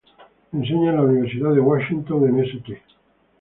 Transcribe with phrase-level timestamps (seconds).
[0.51, 2.81] Enseña en la Universidad de Washington en St.